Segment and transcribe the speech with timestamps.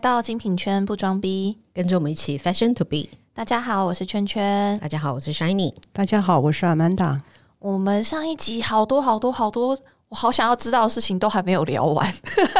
[0.00, 3.06] 到精品圈不装逼，跟着我们一起 fashion to be。
[3.34, 4.78] 大家好，我是圈圈。
[4.78, 5.74] 大家好，我是 Shiny。
[5.92, 7.20] 大家好，我是 Amanda。
[7.58, 9.78] 我们上一集好多好多好多，
[10.08, 12.10] 我好想要知道的事情都还没有聊完。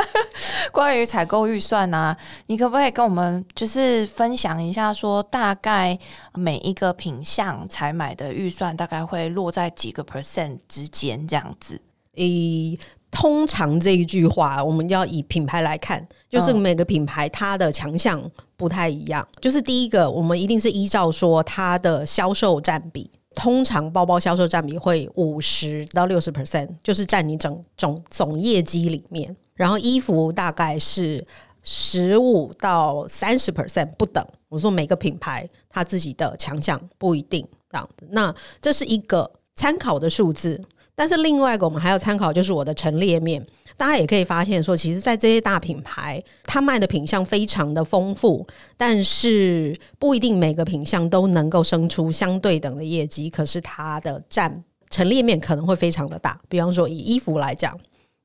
[0.71, 2.15] 关于采购预算呢，
[2.47, 5.99] 你可不可以跟我们就是分享一下，说大概
[6.35, 11.81] 每一个品相采买的预算大概会落在几个 percent 之间这样子？
[12.17, 12.79] 以
[13.11, 19.27] 通常这一句话，我们要以品牌来看，就是每个品牌它的强项不太一样。
[19.41, 29.37] 就是第一个，我们一定是依照说它的销售占比，通常包包销售占比会五十到六十 percent，就是占你整总总业绩里面。
[29.55, 31.27] 然后衣服大概是
[31.63, 34.25] 十五到三十 percent 不等。
[34.49, 40.63] 我说每个品牌它自己的强项不一定这样子，那这是一个参考的数字。
[41.01, 43.43] 但是另外一个，我们还要参考，就是我的陈列面。
[43.75, 53.31] 大家也可以发现，说其实，在这些大品牌，它卖的品相非常的丰富，但是不一定每个品相都能够生出相对等的业绩。
[53.31, 56.39] 可是它的占陈列面可能会非常的大。
[56.51, 57.75] 比方说，以衣服来讲，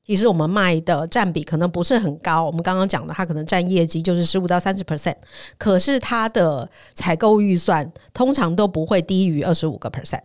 [0.05, 2.43] 其实我们卖的占比可能不是很高。
[2.43, 5.15] 我们刚刚讲的，它可能占业绩就是十五到三十 percent，
[5.57, 10.23] 可是它的采购预算通常都不会低于二十五个 percent，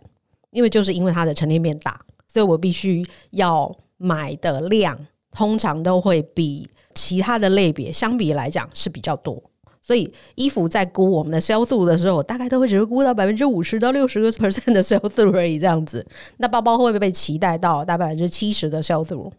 [0.49, 1.97] 因为就是因为它的陈列面大。
[2.31, 4.97] 所以我必须要买的量，
[5.31, 9.41] 通常都会比其他的类别相比来讲是比较多。
[9.81, 16.05] 所以衣服在估我们的销售的时候，大概都会只是估到百分之五十到六十个 percent 的销售 而已，这样子。
[16.37, 19.29] 那包包会不会被期待到大百分之七十的销售？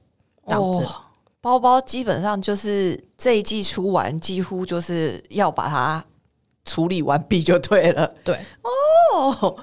[0.47, 0.87] 这样子，
[1.41, 6.05] 包包基本上就是这一季出完，几乎就是要把它
[6.67, 8.13] 处理完毕就对了。
[8.23, 8.39] 对，
[9.15, 9.57] 哦。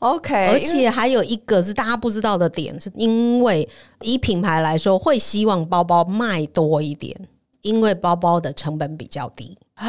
[0.00, 3.68] OK，而且还有一个是大家不知道的点，是因为
[4.02, 7.16] 以品牌来说，会希望包包卖多一点，
[7.62, 9.86] 因为包包的成本比较低啊。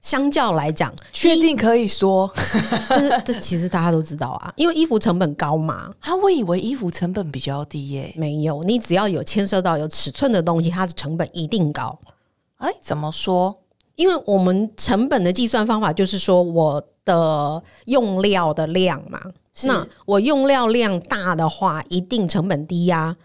[0.00, 2.30] 相较来讲，确定可以说，
[2.88, 5.90] 这这其实大家都知道啊，因为衣服成本高嘛。
[6.00, 11.98] 啊，我以为衣服成本比较低耶，没有，你只要有牵涉到有尺寸的东西，它的成本一定高。
[12.58, 13.58] 哎，怎么说？
[13.96, 16.84] 因为我们成本的计算方法就是说我。
[17.04, 19.20] 的用料的量嘛，
[19.64, 23.16] 那我用料量大的话，一定成本低呀，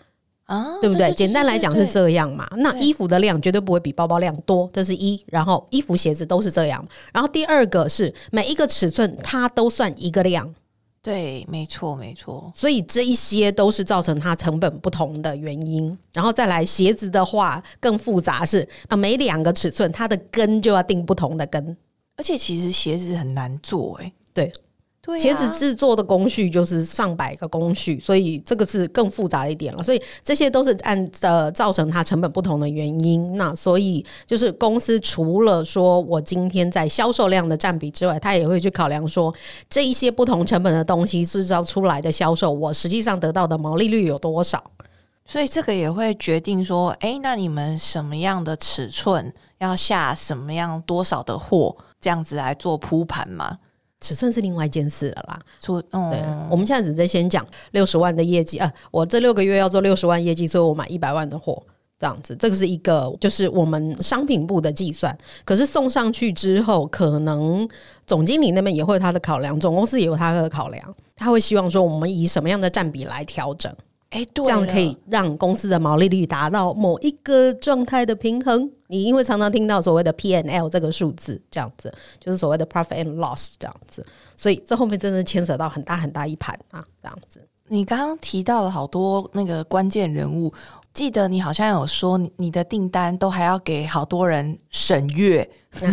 [0.45, 1.11] 啊，对不对？
[1.13, 2.47] 简单来讲是这样嘛。
[2.57, 5.23] 那衣服的量绝对不会比包包量多，这是一。
[5.27, 6.85] 然后衣服、鞋子都是这样。
[7.13, 10.53] 然后第二个是每一个尺寸它都算一个量，
[11.01, 12.51] 对，没错，没错。
[12.55, 15.97] 所以这一些都是造成它成本不同的原因。
[16.13, 21.77] 然后再来鞋子的话更复杂，是啊，每两个尺寸它的跟就要定不同的跟。
[22.19, 24.51] 而且其实鞋子很难做，哎，对，
[25.01, 29.81] 对，鞋子制作的工序就是上百个工序，所以这个是更复杂一点了。
[29.81, 33.37] 所以这些都是按呃造成它成本不同的原因。
[33.37, 39.33] 那所以就是公司除了说我今天在销售量的占比之外，他也会去考量说
[39.69, 44.61] 这一些不同成本的东西制造出来的销售，我实际上得到的毛利率有多少？
[45.25, 51.77] 所以这个也会决定说，哎，那你们什么样的尺寸要下什么样多少的货？
[52.01, 53.57] 这样子来做铺盘嘛？
[54.01, 55.39] 尺寸是另外一件事了啦。
[55.59, 61.61] 出，对，我们现在只在先讲六十万的业绩啊，我这六个月要做六十万业绩，所以我买一百万的货，
[61.99, 65.17] 这样子，这个是一个就是我们商品部的计算。
[65.43, 67.67] 可是送上去之后，可能
[68.05, 73.75] 总经理那边也会有他的考量，总公司也有他的考量，他会希望说我们以什么样的占比来调整。
[74.09, 78.71] 哎，这样可以让公司的毛利率达到某一个状态的平衡。
[78.87, 84.03] 你因为常常听到所谓的 P N L 这个数字，这样子就是所谓的 profit and loss 这样子，
[84.35, 87.47] 所以这后面真的牵扯到很大很大一盘啊，这样子。
[87.71, 90.51] 你刚刚提到了好多那个关键人物，
[90.91, 95.47] 记得你好像有说你你的订单都还要给好多人审阅，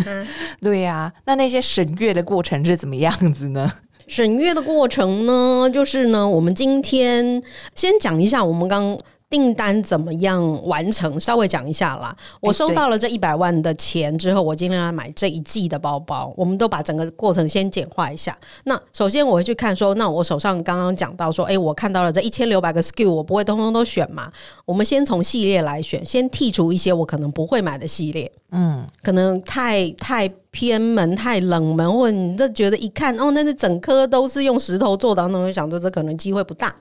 [0.59, 3.71] 对呀，那那些审阅的过程是怎么样子呢？
[4.07, 7.43] 审阅的过程呢，就是呢，我们今天
[7.75, 8.97] 先讲一下我们刚。
[9.29, 11.19] 订单怎么样完成？
[11.19, 12.15] 稍微讲一下啦。
[12.39, 16.33] 我收到了这一百万的钱之后，我尽量要买这一季的包包。
[16.37, 18.37] 我们都把整个过程先简化一下。
[18.63, 24.31] 那首先我会去看说，那我手上刚刚讲到说，哎，我看到了这一千六百个 SKU，我不会通通都选嘛？
[24.65, 28.31] 我们先从系列来选，先剔除一些我可能不会买的系列。
[28.51, 36.73] 嗯，可能太太偏门、太冷门，或者你这觉得一看哦，那是整颗都是用石头做的，那会想说这可能机会不大。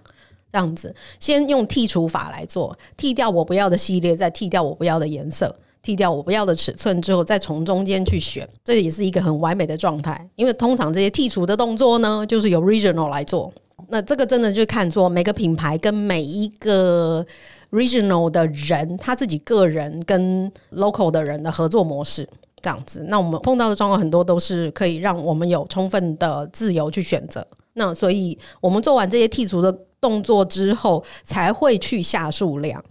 [0.53, 5.55] 这样子，先用剔除法来做，剔掉我不要的系列，再剔掉我不要的颜色，
[5.85, 10.29] 剔掉我不要的尺寸之后，再从中间去选，这也是一个很完美的状态。
[10.37, 13.53] 因为通常这些剔除的动作呢，就是由 regional 来做。
[13.89, 17.25] 那这个真的就看说每个品牌跟每一个
[17.71, 22.27] regional 的人他自己个人跟 local 的人的合作模式
[22.63, 23.05] 这样子。
[23.09, 27.47] 那我们碰到的状况很多都是可以让我们有充分的自由去选择。
[27.75, 32.83] 那所以我们做完这些剔除的动作之后，才会去下数量，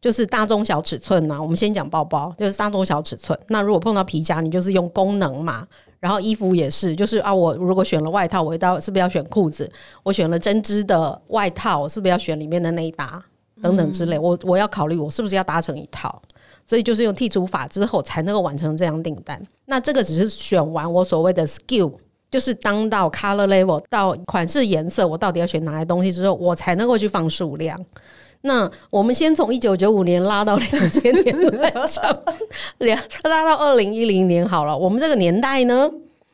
[0.00, 3.38] 就是大中小尺寸呐、我们先讲包包，就是大中小尺寸。
[3.48, 5.66] 那如果碰到皮夹，你就是用功能嘛。
[6.00, 9.68] 然后衣服也是，就是啊，我如果选了外套，我到是不是要选裤子？
[10.04, 13.20] 我选了针织的外套，我是不是要选里面的内搭
[13.60, 14.16] 等等之类？
[14.16, 16.22] 我我要考虑我是不是要搭成一套。
[16.68, 19.42] 所以就是用剔除法之后才能够完成这样订单。
[19.64, 21.90] 那这个只是选完我所谓的 skill，
[22.30, 27.78] 就是当到 color level 到款式颜色，我到底要选哪些东西之后，我才能够去放数量。
[28.42, 32.22] 那我们先从一九九五年拉到两千年来讲，
[32.78, 34.76] 两拉到二零一零年好了。
[34.76, 35.90] 我们这个年代呢，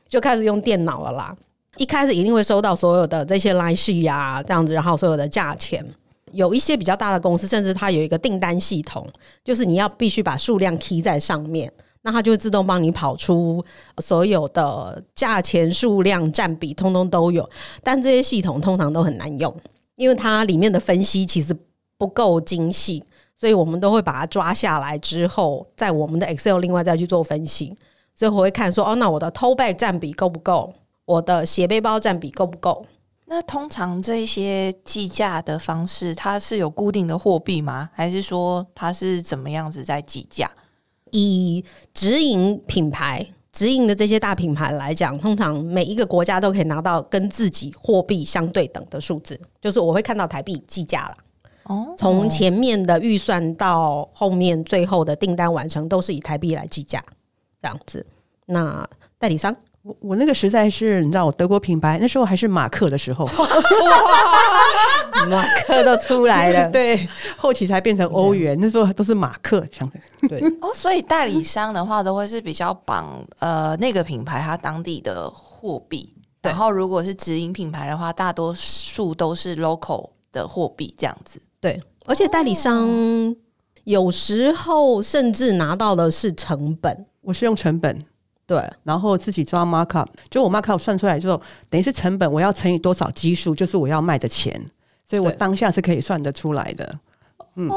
[0.08, 1.35] 就开始用电脑了啦。
[1.76, 5.85] 一开始一定会收到所有的这些来信呀，这样子，然后所有的价钱。
[6.32, 9.08] 有一些比较大的公司，甚至它有一个订单系统，
[9.44, 11.73] 就是你要必须把数量 key 在上面，
[12.06, 13.64] 那它就会自动帮你跑出
[13.98, 17.48] 所有的价钱、数量、占比，通通都有。
[17.82, 19.52] 但这些系统通常都很难用，
[19.96, 21.56] 因为它里面的分析其实
[21.96, 23.02] 不够精细，
[23.40, 27.74] 所以我们都会把它抓下来之后，在我们的 Excel 另外再去做分析。
[28.14, 30.74] 所以我会看说，哦，那我的 t o bag 占比够不够？
[31.06, 32.84] 我的斜背包占比够不够？
[33.26, 37.88] 那通常这些计价的方式，它是有固定的货币吗？
[37.94, 40.50] 还是说它是怎么样子在计价？
[41.14, 51.16] 以直营品牌、直营的这些大品牌来讲，通常每一个国家都可以拿到跟自己货币相对等的数字，就是我会看到台币计价了。
[51.62, 57.02] 哦，从前面的预算到后面最后的订单完成，都是以台币来计价，
[57.62, 58.05] 这样子。
[58.46, 58.87] 那
[59.19, 63.26] 代理商我我那个实在是，你知道，我德国品牌那时候还是马克的时候，
[65.28, 70.28] 马克都出来了， 对，后期才变成欧元，那时候都是马克这样的。
[70.28, 70.40] 对。
[70.62, 81.38] 哦，所以代理商的话都会是比较绑呃那个品牌它当地的货币，然后如果是直营品牌的话，大多数都是 local 的货币这样子。
[81.60, 82.88] 对，而且代理商
[83.84, 87.98] 有时候甚至拿到的是成本，我是用成本，
[88.46, 88.62] 对。
[88.82, 94.52] 然后自己抓 markup，就我 markup 算出来之后，等于是成本我要乘以多少基数，就是我要卖的钱，
[95.08, 95.37] 所以我对。
[95.37, 96.99] 当下是可以算得出来的。
[97.56, 97.69] 嗯，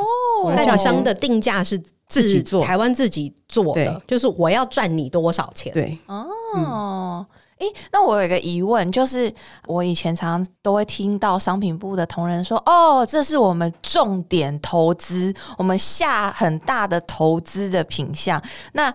[0.43, 2.63] 我的代理商的定价是是自己做。
[2.63, 5.71] 台湾自己做的，就是我要赚你多少钱。
[5.71, 7.23] 对，哦，
[7.59, 9.31] 诶，那我有一个疑问，就是
[9.67, 18.41] 我以前常常都会听到商品部的同仁说：“哦，这是我们重点投资，我们下很大的投资的品项。”
[18.73, 18.91] 那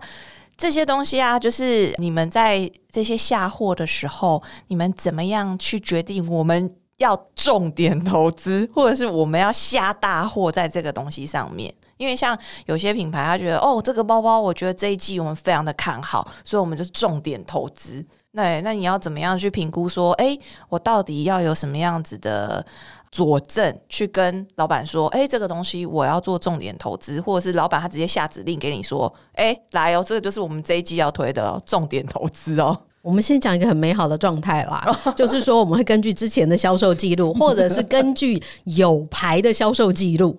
[0.57, 11.73] 这些东西啊，就是你们在这些下货的时候，你们怎么样去决定我们要重点投资，或者是我们要下大货在这个东西上面？
[11.97, 18.05] 因为像有些品牌，他觉得哦，这个包包，我觉得这一季我们非常的看好，所以我们就重点投资。
[18.33, 22.65] 对，那你要怎么样去评估说，哎，我到底要有什么样子的
[23.13, 32.75] 佐证去跟老板说，哎，这个东西我要做重点投资，或者是老板他直接下指令给你说，哎，来哦，这个就是我们这一季要推的、哦、重点投资哦。
[33.03, 40.35] 我们先讲一个很美好的状态啦， 就是说我们会根据之前的销售记录，或者是根据有牌的销售记录。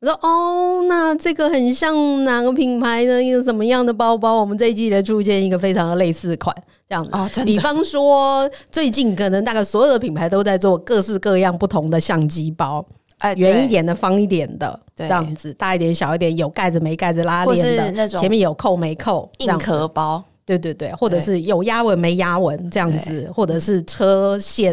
[0.00, 4.40] 我说哦，那这个很像哪个品牌的一个什么样的包包？
[4.40, 6.54] 我们这一季的出现一个非常的类似款，
[6.88, 7.10] 这样子。
[7.12, 12.84] 哦，比方说，最近可能大概所有的品牌都在做各式各样不同的相机包，
[13.18, 15.08] 哎，圆一对，点的、方一点的，对。
[15.08, 24.72] 这样子，大一点、小一点，有盖子没盖子、拉链的，那种前面有扣没扣，硬壳包，对对对，或者是有压纹没压纹这样子，或者是车线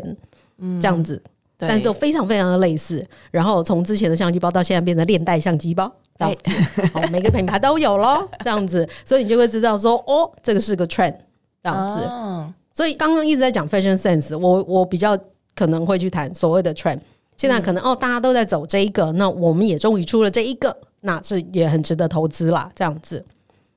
[0.60, 0.80] 嗯。
[0.80, 1.32] 这样子，对，
[1.68, 3.06] 但是都非常非常的类似。
[3.32, 11.16] 然后从之前的相机包到现在变成链带相机包，这样子，好，每个品牌都有咯，这样子，所以你就会知道说，哦，这个是个 trend，
[11.64, 12.06] 这样子。
[12.10, 15.18] 嗯所以刚刚一直在讲 fashion sense，我我比较
[15.56, 17.00] 可能会去谈所谓的 trend。
[17.38, 23.24] 现在可能、哦，大家都在走这一个，那我们也终于出了这一个，那是也很值得投资啦，这样子。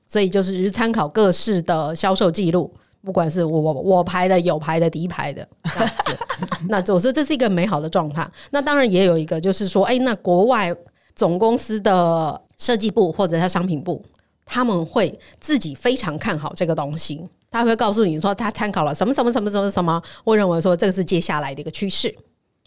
[0.05, 6.17] 所以就是参考各式的销售记录，不管是我我我排的、有排的、第一排的这样子。
[6.67, 8.29] 那我说这是一个美好的状态。
[8.51, 10.73] 那当然也有一个，就是说，哎、那国外
[11.15, 14.03] 总公司的设计部或者他商品部，
[14.45, 22.13] 他们会自己非常看好这个东西，他会告诉你说他参考了什么什么什么什么什么，会认为说这个是接下来的一个趋势，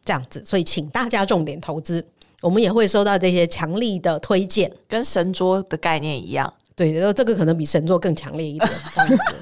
[0.04, 0.42] 这样子。
[0.44, 2.04] 所以请大家重点投资，
[2.40, 4.70] 我们也会收到这些强力的推荐。
[4.88, 9.34] 跟神桌的概念一样，对，然后这个可能比神作更强烈一点，这样子。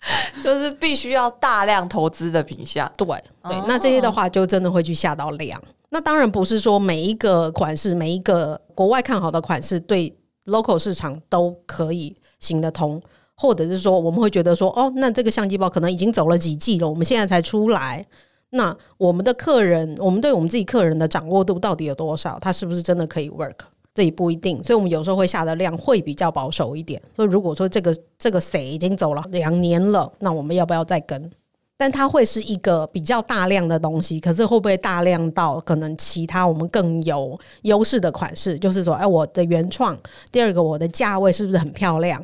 [0.42, 2.90] 就是必须要大量投资的品项。
[2.96, 5.62] 对对哦，那这些的话就真的会去下到量。
[5.90, 10.16] 那当然不是说每一个款式、每一个国外看好的款式，对
[10.46, 13.00] local 市场都可以行得通，
[13.36, 18.06] 或者是说我们会觉得说，哦，那这个相机包可能已经走了几季了，我们现在才出来。
[18.50, 22.38] 那我们的客人，我们对我们自己客人的掌握度到底有多少？
[22.40, 23.54] 他是不是真的可以 work？
[23.92, 27.00] 这也不一定，所以我们有时候会下的量会比较保守一点。
[27.16, 31.30] 所以如果说这个这个谁已经走了两年了，那我们要不要再跟？
[31.76, 38.58] 但它会是一个比较大量的东西，可是会不会大量到可能其他我们更有优势的款式？
[38.58, 39.98] 就是说，哎，我的原创，
[40.30, 42.22] 第二个我的价位是不是很漂亮？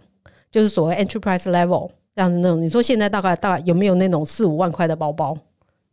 [0.53, 2.61] 就是所谓 enterprise level 这样子那种。
[2.61, 5.37] 你说现在大概大概有没有那种四五万块的包包？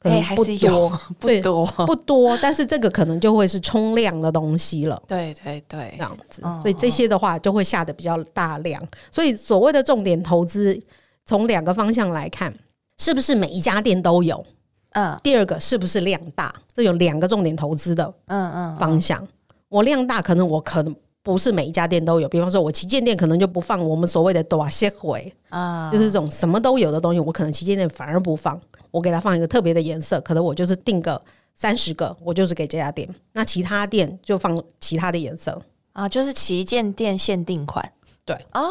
[0.04, 2.38] 可能不多， 不多，不多。
[2.42, 5.02] 但是这个可能就会是冲量的东西了。
[5.08, 6.42] 对对对，这样子。
[6.62, 8.86] 所以这些的话就会下的比较大量。
[9.10, 10.80] 所以所谓的重点投资，
[11.26, 12.54] 从两个方向来看。
[13.00, 14.46] 是不是每一家店都有？
[14.92, 16.54] 嗯，第二个是不是量大？
[16.74, 19.28] 这有两个重点投资的，嗯嗯方向。
[19.68, 22.28] 我量大，可能我可能不是每一家店都有。
[22.28, 28.60] 比方说，我旗舰店可能就不放我们所谓的短些回啊，就是这种什么都有的东西，我可能旗舰店反而不放。
[28.92, 31.20] 我给他放一个特别的颜色，可能我就是定个
[31.56, 33.10] 三十个，我就是给这家店。
[33.32, 35.60] 那其他店就放其他的颜色
[35.94, 37.92] 啊，就是旗舰店限定款。
[38.26, 38.62] 对啊，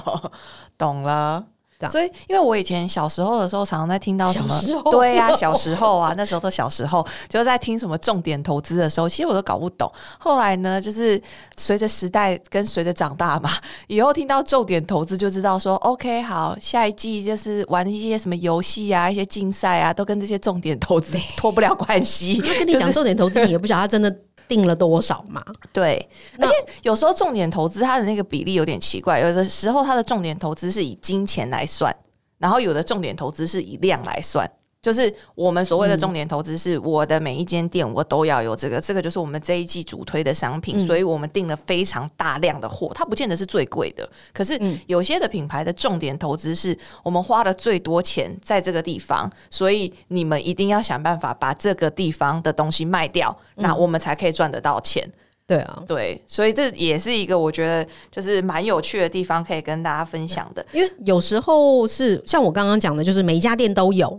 [0.76, 1.46] 懂了。
[1.90, 4.54] 所以，因为我以前小时候的时候，常常在听到什么，
[4.90, 9.90] 对呀，小时候啊， 那时候的小时候，就在听什么重点投资的时候，其实我都搞不懂。
[10.18, 11.20] 后来呢，就是
[11.56, 13.50] 随着时代跟随着长大嘛，
[13.88, 22.40] 以后听到重点投资就知道说，OK，好，下一季就是玩一些什么游戏啊，一些竞赛啊，都跟这些重点投资脱不了关系。
[22.58, 24.14] 跟你讲 重点投资，你也不晓得他真的。
[24.52, 25.42] 定了多少嘛？
[25.72, 26.06] 对，
[26.38, 31.94] 而且有时候重点投资它的那个比例有点奇怪，有的时候它的重点投资是以金钱来算，
[32.36, 34.46] 然后有的重点投资是以量来算。
[34.82, 42.90] 就是我们所谓的重点投资，是我的每一间店我都要有这个，这个就是我们这一季主推的商品，所以我们订了非常大量的货。
[42.92, 55.08] 它不见得是最贵的，可是有些的品牌的重点投资是我们花了最多钱在这个地方，所以你们一定要想办法把这个地方的东西卖掉，那我们才可以赚得到钱。
[55.46, 60.66] 对啊，对，所以这也是一个我觉得就是蛮有趣的地方，可以跟大家分享的。
[60.72, 64.18] 因为有时候是像我刚刚讲的，就是每一家店都有。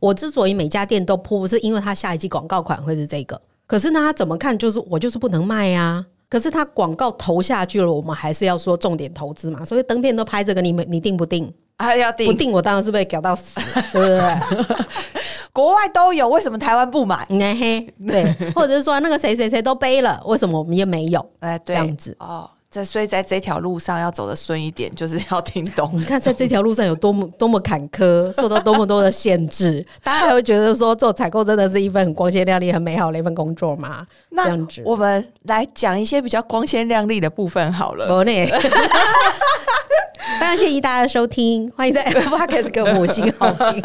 [0.00, 3.40] 我之所以每家店都铺，是因为他下一季广告款会是这个。
[3.66, 6.04] 可是呢，他怎么看就是我就是不能卖呀。
[6.28, 9.64] 可是他广告投下去了，我们还是要说重点投资嘛。
[9.64, 11.52] 所以灯片都拍这个，你们你定不定？
[11.76, 12.50] 啊，要定不定？
[12.50, 13.60] 我当然是被搞到死，
[13.92, 14.86] 对不对？
[15.52, 17.26] 国外都有，为什么台湾不买？
[17.28, 21.30] 嘿，对，或者是说那个谁谁谁都背了，为什么我们也没有？
[21.40, 22.50] 哎，这样子哦。
[22.84, 25.90] 所以，在这条路上要走的顺一点，就是要听懂。
[25.94, 34.06] 你看，在这条路上有多么多么坎坷，受到多么多的限制，大家还会觉得说做采购真的是一份很光鲜亮丽、很美好的一份工作吗？
[34.30, 38.06] 那我们来讲一些比较光鲜亮丽的部分好了。
[40.38, 43.82] 非常谢谢大家的收听，欢迎在 Apple Podcast 给五星好评。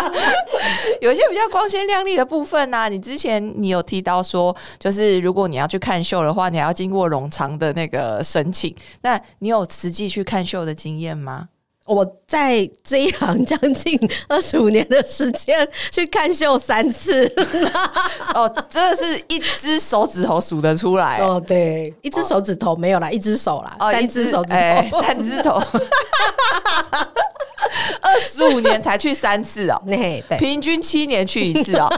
[1.00, 8.74] 有些比较光鲜亮丽的部分呢，你之前你有提到说，就是如果你要去看秀的话，你还要经过冗长的那个申请。
[9.02, 11.48] 那你有实际去看秀的经验吗？
[11.86, 17.32] 我在这一行将近 二十五年的时间去看秀三次，
[18.34, 21.40] 哦，真的是一只手指头数得出来哦。
[21.46, 24.52] 对，一只手指头没有啦，一只手啦，三只手指
[24.90, 25.54] 头，三只头，
[28.02, 31.88] 二十五年才去三次哦，对，平均七年去一次哦，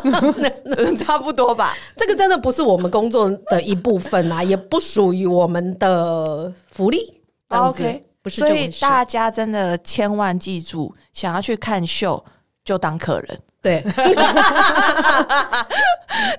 [0.98, 1.74] 差不多吧。
[1.96, 7.20] 这个真的不是我们工作的一部分啊，也不属于我们的福利。
[7.48, 8.04] OK。
[8.28, 12.22] 所以大家真的千万记住，想要去看秀
[12.64, 13.38] 就当客人。
[13.60, 13.82] 对，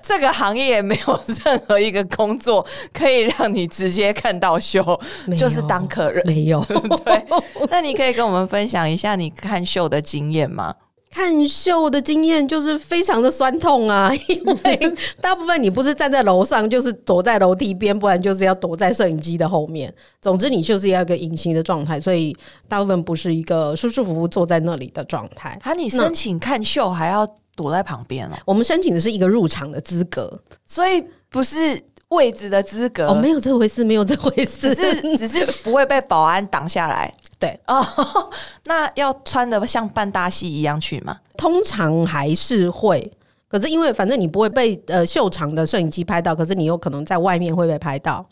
[0.02, 4.98] 这个行业没有任何一个工作可以让你直接看到秀，
[5.38, 6.26] 就是当客人。
[6.26, 6.64] 没有。
[7.04, 7.26] 对，
[7.70, 10.74] 那你可以跟我们分享一下你看秀的经验吗？
[11.10, 19.92] 看秀的经验就是非常的酸痛啊， 因为大部分你不是站在楼上，就是躲在楼梯边，不然就是要躲在摄影机的后面。
[20.22, 22.36] 总之，你就是要一个隐形的状态，所以
[22.68, 25.58] 大部分不是一个舒舒服服坐在那里的状态。
[25.62, 27.26] 啊，你申请看秀还要
[27.56, 28.32] 躲在旁边哦？
[28.46, 31.82] 我们申请的是一个入场的资格，所以不是。
[32.10, 37.14] 位置的资格哦，没有这回事，没有这回事，只是只是不会被保安挡下来。
[37.40, 37.84] 对哦，
[38.66, 41.16] 那要穿的像扮大戏一样去吗？
[41.36, 43.12] 通常还是会，
[43.48, 48.24] 可是因为反正你不会被呃秀场的摄影机拍到，可是你有可能在外面会被拍到。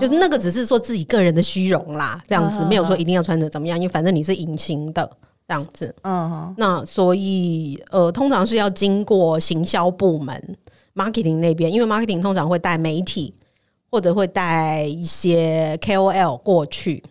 [0.00, 5.10] 就是那个只是说自己个人的虚荣啦，这样子没有说一定要穿着怎么样，因为反正你是隐形的
[5.48, 5.94] 这样子。
[6.02, 10.56] 嗯，那所以呃，通常是要经过行销部门。
[10.94, 13.34] marketing 那边，因为 marketing 通常会带媒体
[13.90, 17.02] 或者会带一些 KOL 过去，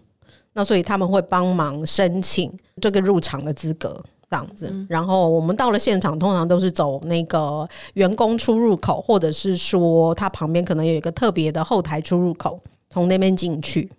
[0.53, 4.03] 那所以他们会帮忙申请这个入场的资格。
[4.29, 12.57] 这样子，然后我们到了现场，通常都是走那个员工出入口，或者是说他旁边可能有一个特别的后台出入口，
[12.89, 13.91] 从那边进去。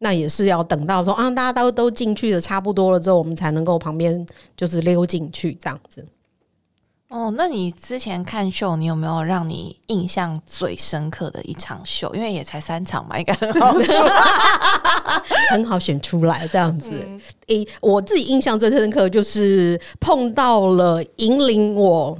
[0.00, 6.06] 那也是要等到说啊，大家都都进去的差不多了之后，我们才能够旁边就是溜进去这样子。
[7.10, 12.08] 哦，那你之前看秀，你有没有让你印象最深刻的一场秀？
[12.14, 14.08] 因为也才三场嘛，应该很好 说，
[15.50, 16.92] 很好选出来这样子。
[17.48, 22.16] 诶，我自己印象最深刻就是碰到了引领我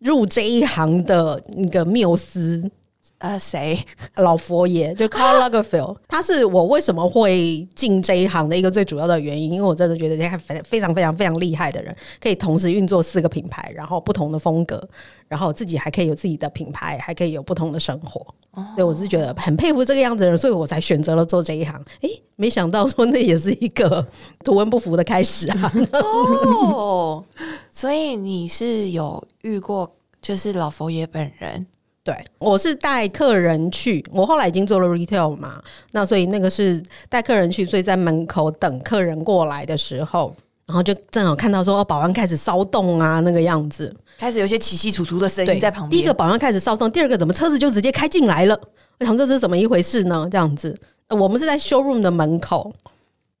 [0.00, 2.70] 入这一行的那个缪斯。
[3.18, 3.78] 呃，谁？
[4.16, 14.86] 老佛爷就 Carl Lagerfeld，他是我为什么会进这一行的一个最主要的原因，因为我真的觉得他非非常非常非常厉害的人，可以同时运作四个品牌，然后不同的风格，
[15.28, 18.26] 然后自己还可以有自己的品牌，还可以有不同的生活。
[18.74, 21.82] 对我是觉得很佩服这个样子的人，所以我才选择了做这一行。
[22.02, 24.06] 诶，没想到说那也是一个
[24.44, 25.72] 图文不符的开始啊！
[25.92, 27.24] 哦，
[27.70, 29.90] 所以你是有遇过，
[30.22, 31.66] 就是老佛爷本人。
[32.06, 35.60] 对，我是带客人去，我后来已经做了 retail 嘛，
[35.90, 40.32] 那所以那个是带客人去，所以在门口等客人过来的时候，
[40.66, 45.90] 然后就正好看到说保安开始骚动啊，那个样子，开始有些起起楚楚的声音在旁边。
[45.90, 48.56] 第一个保安开始骚动，第二个怎么车子就直接开进来了？
[49.00, 50.28] 我想这是怎么一回事呢？
[50.30, 52.72] 这样子，我们是在 showroom 的门口，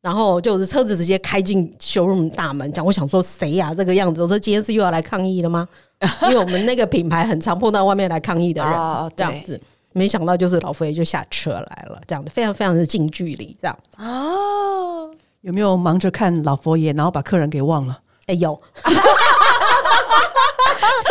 [0.02, 3.74] 然后就是车子直接开进 showroom 大门，讲我想说谁呀？
[3.74, 5.66] 这个样子，我说今天是又要来抗议了吗？
[6.24, 8.72] 因为我们那个品牌很常碰到外面来抗议的人，
[9.16, 9.60] 这样子，
[9.92, 15.10] 没想到就是老佛爷就下车来了，这样子非常非常的近距离，这样哦，
[15.40, 17.98] 有没有忙着看老佛爷，然后把客人给忘了？
[18.26, 18.90] 哎，有， 就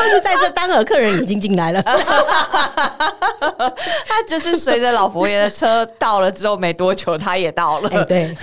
[0.03, 1.81] 是在这当儿，客人已经进来了，
[4.07, 8.35] 他就是随着老佛爷的车到了之后没多久，他也到了，对。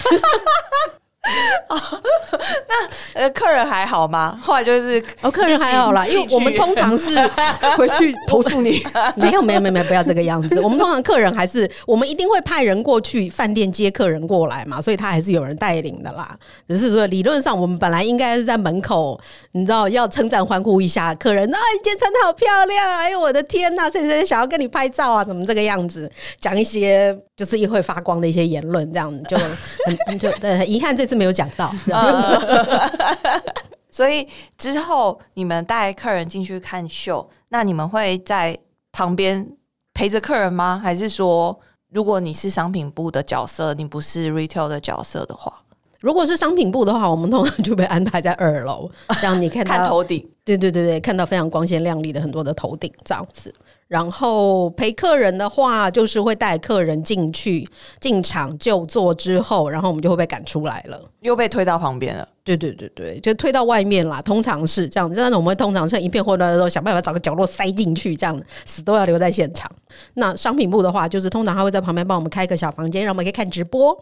[2.68, 4.36] 那呃，客人还好吗？
[4.42, 7.14] 后来就是哦，客人还好啦，因为我们通常是
[7.78, 8.82] 回去投诉你，
[9.14, 10.58] 没有没有没有没有，不要这个样子。
[10.60, 16.36] 我们通常客人还是我们一定会派人过去饭店接客人过来嘛，所以他还是有人带领的啦。
[16.68, 19.20] 只是说理论上我们本来应该是在门口，
[19.52, 25.22] 你知道要称赞欢呼一下客人，啊，今天穿的好漂亮，哎呦我的天呐，谁谁想要跟你拍照啊？
[25.24, 26.10] 怎么这个样子？
[26.40, 31.11] 讲一些就是一会发光的一些言论，这样就很就很遗憾这。
[31.12, 31.70] 是没有讲到，
[33.92, 38.58] 所以之后你们带客人进去看秀，那你们会在
[38.92, 39.46] 旁边
[39.92, 40.80] 陪着客人吗？
[40.82, 45.52] 还是说，如果你是商品部的角色，你不是 retail 的角色的话，
[46.00, 48.90] 如果是商品部的话，我们通常就被安排在二楼，
[49.22, 53.54] 让你看看头顶，对对对对，看到非常光鲜亮丽的很多的头顶这样子。
[53.86, 57.68] 然后陪客人的话，就是会带客人进去
[58.00, 62.26] 进场就坐之后，然后我们就会被赶出来了，又被推到旁边了。
[62.42, 64.20] 对对对对，就推到外面啦。
[64.22, 69.70] 通常是这样子，但是我们通常是一片混乱的时候，想办法找个角落塞进去，这样子死都要留在现场。
[70.14, 73.94] 那商品部的话，就是通常他会在旁边帮我们开个小房间，让我们可以看直播，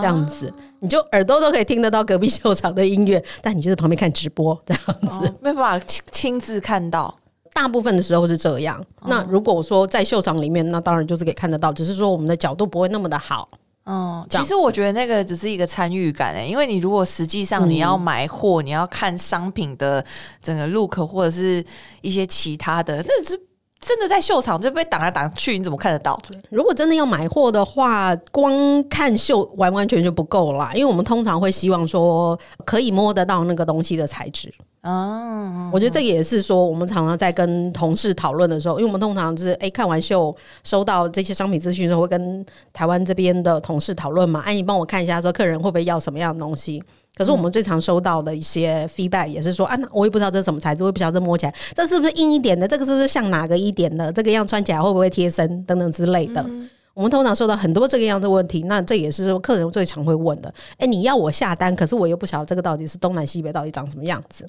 [0.00, 7.14] 这样子你就耳朵都可以听得到隔壁秀场的音乐，但你就在旁边看直播，这样子没办法亲亲自看到。
[7.52, 8.84] 大部分的时候是这样。
[9.06, 13.48] 那如果说在秀场里面，那当然就是可以看得到，只是说我们的角度不会那么的好。
[13.86, 20.04] 嗯，其实我觉得那个只是一个参与感诶，因为你如果实际上你要买货，你要看商品的
[20.42, 21.64] 整个 look 或者是
[22.00, 23.38] 一些其他的，那是
[23.84, 26.18] 真的在秀场就被挡来挡去，你怎么看得到？
[26.50, 28.52] 如果真的要买货的话，光
[28.88, 34.52] 看秀完完全全不够啦，因为我们通常会希望说可以摸得到那个东西的材质。
[34.84, 44.40] 哦，我觉得这也是说，我们常常在跟同事讨论的时候，因为我们通常就是哎看完秀收到这些商品资讯的时候，会跟台湾这边的同事讨论嘛。
[44.40, 46.82] 哎，你帮我看一下，说客人会不会要什么样的东西？
[47.16, 56.44] 可是我们最常收到的一些 feedback 也是说，啊，我也不知道这是什么材质，我也不晓得这摸起来这是不是硬一点的，这个是不是像哪个一点的，这个样穿起来会不会贴身等等之类的。
[56.92, 60.52] 我们通常收到很多这个样的问题，那这也是说客人最常会问的。
[60.76, 64.46] 哎，你要我下单，可是我又不晓得这个到底是东南西北，到底长什么样子。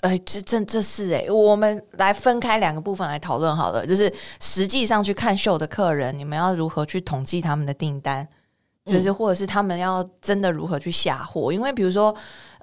[0.00, 3.86] 哎，这这这是哎，我们来分开两个部分来讨论好了。
[3.86, 8.26] 就是实际上去看秀的客人，你们要如何去统计他们的订单？
[8.86, 11.52] 就是或者是他们要真的如何去下货？
[11.52, 12.14] 因为比如说，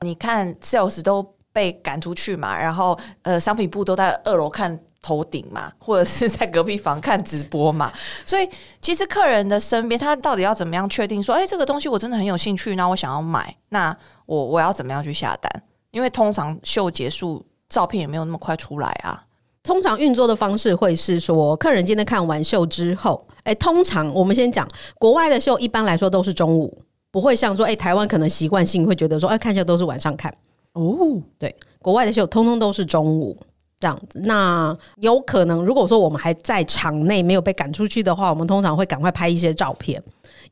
[0.01, 1.21] 你看 sales 都
[1.53, 7.91] 被赶出去嘛，然后呃，商品部都在二楼看头顶嘛，或者是在隔壁房看直播嘛。
[8.25, 8.49] 所以
[8.81, 13.95] 其实客人的身边，他到底要怎么样确定说，哎，这个东西我真的很有兴趣，那我想要买，那
[14.25, 15.63] 我我要怎么样去下单？
[15.95, 19.23] 因为通常秀结束，照片也没有那么快出来啊。
[19.63, 24.67] 通常运作的方式会是说，客人今天看完秀之后，哎、通常我们先讲
[24.99, 26.77] 国外的秀，一般来说都是中午，
[27.11, 30.29] 不会像说，哎、台湾可能习惯性会觉得说，哎、看秀都是晚上看。
[30.73, 30.97] 哦，
[31.39, 33.37] 对，国外的秀通通都是中午
[33.79, 34.19] 这样子。
[34.25, 40.03] 那有可能，如果说我们还在场内没有被赶出去的话，我们通常会赶快拍一些照片，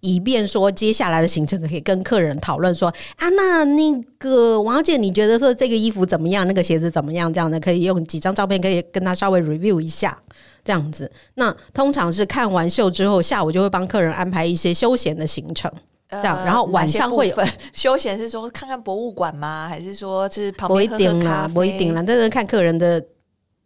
[0.03, 6.45] 以便说接下来的行程可以跟客人讨论说啊，那那个王小姐，你觉得说这个衣服怎么样？
[6.45, 7.33] 那个鞋子怎么样？
[7.33, 10.17] 这样的可以用几张照片可以跟他稍微 review 一下。
[10.65, 15.71] 这样子，那通常是看完秀之后，下午就会帮客人安排一些休闲的行程。
[16.09, 17.35] 这样然后晚上会有
[17.73, 19.67] 休闲，是说看看博物馆吗？
[19.67, 21.53] 还是说就是旁不一边喝喝定啦，咖啡？
[21.53, 23.01] 不一定啦，这是看客人的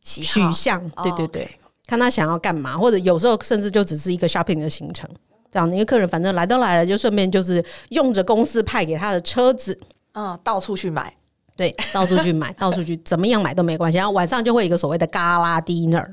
[0.02, 1.50] 取向，对对哦对，
[1.86, 5.10] 看他想要干嘛，或者有时候甚至就只是一个 shopping 的行程。
[5.52, 9.78] 这样子，因为客人反正来都来了，就顺便就是用着公司派给他的车子，
[10.14, 11.14] 嗯，到处去买。
[11.56, 13.98] 对，到处去买， 到处去怎么样买都没关系。
[13.98, 16.06] 然后晚上就会有一个所谓的嘎啦 dinner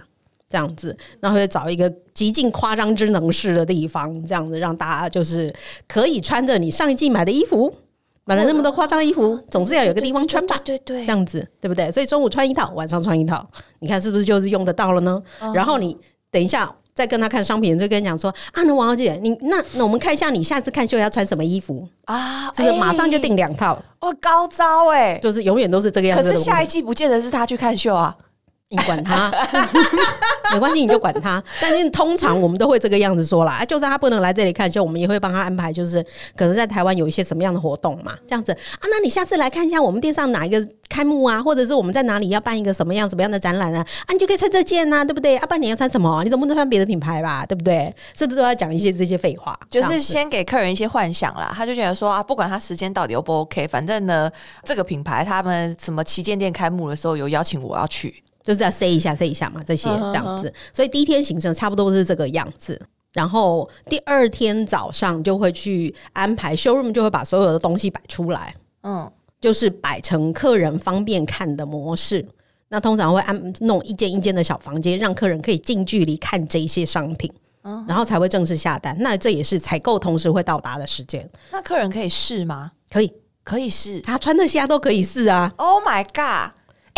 [0.49, 5.55] 这样子，然后会找一个极尽夸张之能事的地方，这样子让大家就是
[5.87, 7.71] 可以穿着你上一季买的衣服，
[8.25, 10.59] 买了那么多夸张的衣服，总是要有个地方穿吧。
[10.65, 11.93] 对对这样子，对不对？
[11.93, 13.47] 所以中午穿一套，晚上穿一套，
[13.81, 15.23] 你看是不是就是用得到了呢？
[15.53, 15.95] 然后你
[16.31, 25.19] 等一下再跟他看商品，就跟你讲说啊，那王小姐，你那那我们看一下你下次看秀要穿什么衣服，啊，这个马上就订两套，哦，高招哎！
[25.19, 26.31] 就是永远都是这个样子。
[26.31, 28.17] 可是下一季不见得是他去看秀啊。
[28.77, 29.31] 你管他，
[30.53, 31.43] 没关系，你就管他。
[31.61, 36.05] 但是通常我们都会这个样子说啦，啊就算他不能来这里看秀，我们也会帮他安排，就是
[36.37, 38.83] 可能在台湾有一些什么样的活动嘛，这样子啊。
[38.91, 45.37] 那你下次来看一下我们店上哪一个开幕啊，或者是我们在哪里要办一个什么样什么样的展览啊，啊，你就可以穿这件啊，对不对？
[45.37, 46.23] 啊，不然你要穿什么？
[46.25, 47.95] 你总不能穿别的品牌吧，对不对？
[48.15, 49.59] 是不是都要讲一些这些废话？
[49.71, 54.31] 就是先给客人一些幻想啦，他就觉得说啊，不管他时间到底 O 不 OK，反正呢，
[54.65, 60.53] 这个品牌他们什么旗舰店开幕的时候有邀请我要去，就是要塞一下塞一下嘛，这些这样子。
[60.73, 62.81] 所以第一天行程差不多是这个样子。
[63.15, 72.27] 然后第二天早上就会去安排 showroom，就会把所有的东西摆出来，嗯，就是摆成客人方便看的模式。
[72.71, 78.97] 那通常会安弄一间一间的小房间，让客人可以近距离看这一些商品，嗯然后才会正式下单。
[78.99, 82.73] 那这也是采购同时会到达的时间，那客人可以试吗？
[82.91, 83.13] 可以，
[83.45, 84.01] 可以试。
[84.01, 86.53] 他穿得下都可以试啊，Oh my god！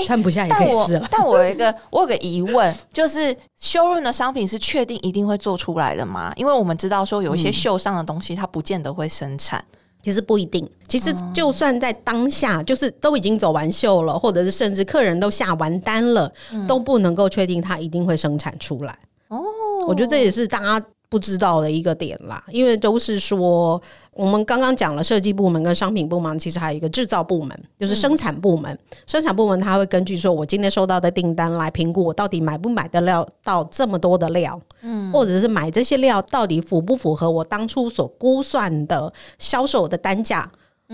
[0.05, 1.09] 穿不下也可以试了。
[1.11, 6.33] 但我有一个我有个疑问，就是修润的商品是确定一定会做出来的吗？
[6.37, 9.65] 因为我们知道说有一些秀上的东西，它不见得会生产。
[10.03, 16.33] 其实不一定，其实就算在当下，就是都已经走完秀了，或者是甚至客人都下完单了，
[16.69, 18.97] 都不能够确定它一定会生产出来。
[19.27, 19.43] 哦，
[19.89, 23.81] 我觉得这也是大家不知道的一个点啦，因为都是说
[24.13, 28.79] 我们刚刚讲了设计部门跟商品部门，其实还有一个制造部门，就是生产部门。
[29.07, 40.53] 生产部门它会根据说我今天收到的订单来评估我到底买不买得了到这么多的料，嗯，或者是买这些料到底符不符合我当初所估算的销售的单价。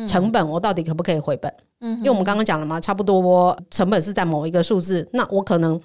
[0.08, 1.52] 成本我到底可不可以回本？
[1.80, 5.78] 嗯，因为我们刚刚讲了嘛，差不多成本是在某一个数字，那我可能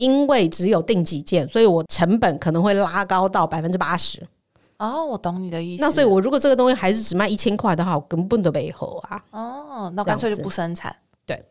[0.00, 4.26] 因为只有定几件，所以我成本可能会拉高到百分之八十。
[4.78, 5.82] 哦，我懂你的意思。
[5.82, 10.96] 那所以，我如果这个东西还是只卖一千块的话，我根本都没合啊，哦，那干脆就不生产。
[11.26, 11.44] 对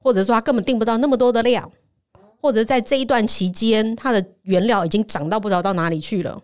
[0.00, 1.70] 或者说他根本订不到那么多的量，
[2.42, 6.38] 或者在这一段期间，它的原料已经涨到不知道到哪里去了，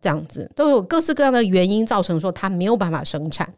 [0.00, 3.54] 这样子都有各式各样的原因造成说它没有办法生产。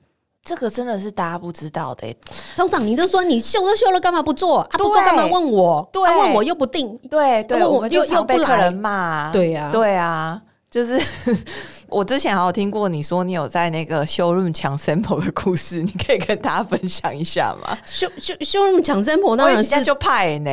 [0.46, 2.16] 这个真的是大家不知道的欸。
[2.54, 4.60] 通常你都说你修都修了，干嘛不做？
[4.60, 5.86] 啊，不做对干嘛问我？
[5.92, 6.96] 对啊问我又不定。
[7.10, 9.32] 对对，我我们就又又常被不来客人骂。
[9.32, 11.00] 对呀、对啊，就是
[11.90, 17.76] 我之前还有听过你说你有在那个 showroom 抢 sample 的故事，你可以跟大家分享一下吗？
[17.84, 20.50] 修修修容抢 sample 当然是我现在就派呢。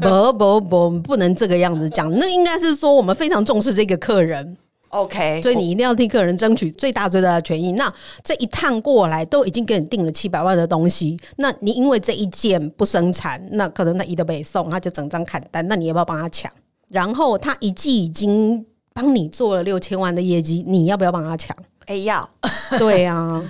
[0.00, 2.08] 不不不，不能这个样子讲。
[2.18, 4.56] 那应该是说我们非常重视这个客人，
[4.92, 7.72] OK，所以你一定要替客人争取最大最大的权益。
[7.72, 16.52] 那这一趟过来都已经给你订了七百万的东西，那你因为这一件不生产，那可能那一的北送，他就整张砍单，那你要不要帮他抢？
[16.88, 21.56] 然后他一季已经帮你做了六千万的业绩，你要不要帮他抢？
[21.86, 22.28] 哎要，
[22.78, 23.42] 对啊。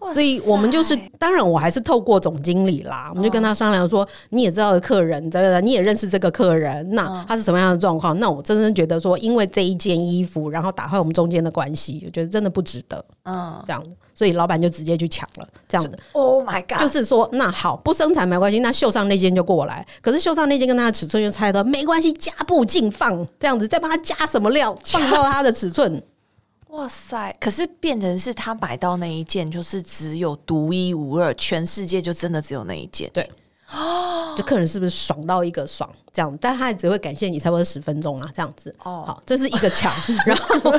[0.00, 5.60] 哇所以我们就是塞，当然我还是透过总经理啦，我们就跟他商量说，你也知道的客人，对不对？
[5.60, 8.18] 你也认识这个客人，那他是什么样的状况？
[8.18, 15.98] 那我真正觉得说，因为这一件衣服，然后打坏我们中间的关系，我觉得真的不值得嗯这样子，所以老板就直接去抢了，这样子。
[16.12, 19.86] ，Oh my God，就是说，那好，不生产没关系，那秀上那件就过来。
[20.00, 26.02] 可是秀上那件跟他的尺寸就差得多，没关系，加布进放，这样子再帮他加什么料，放到他的尺寸。
[26.70, 27.34] 哇塞！
[27.40, 33.10] 可是变成是他买到那一件，就是只有独一无二，全世界就真的只有那一件。
[33.12, 33.28] 对
[33.72, 38.74] 哦就客人是不是爽到一个爽这样，但他也只会感谢你差不多十分钟啊，这样子。
[38.82, 39.92] 哦，好，这是一个抢，
[40.26, 40.72] 然后